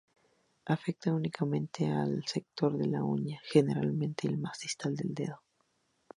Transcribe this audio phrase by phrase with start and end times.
[0.65, 5.43] Afecta únicamente a un sector de la uña, generalmente el más distal del dedo.